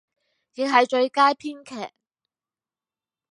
[0.55, 1.93] 亦係最佳編劇